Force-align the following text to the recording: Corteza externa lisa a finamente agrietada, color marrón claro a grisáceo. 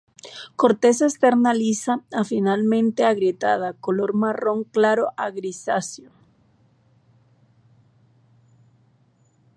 Corteza 0.61 1.03
externa 1.11 1.51
lisa 1.59 1.93
a 2.19 2.21
finamente 2.31 3.01
agrietada, 3.11 3.73
color 3.85 4.11
marrón 4.21 4.59
claro 4.75 5.05
a 5.23 5.25
grisáceo. 5.37 6.09